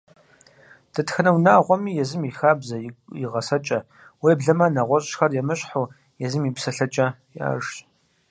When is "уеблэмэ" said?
4.23-4.65